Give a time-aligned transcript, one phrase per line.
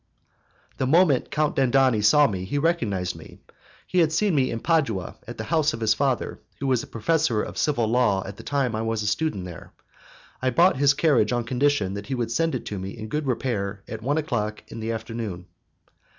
[0.77, 3.37] The moment Count Dandini saw me he recognized me.
[3.85, 7.43] He had seen me in Padua at the house of his father, who was professor
[7.43, 9.73] of civil law at the time I was a student there.
[10.41, 13.27] I bought his carriage on condition that he would send it to me in good
[13.27, 15.45] repair at one o'clock in the afternoon.